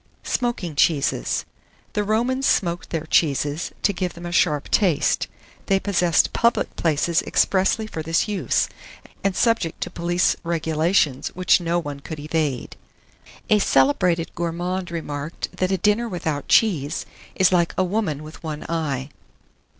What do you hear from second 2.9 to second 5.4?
cheeses, to give them a sharp taste.